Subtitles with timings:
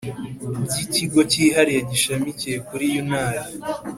[0.67, 3.19] By ikigo cyihariye gishamikiye kuri unr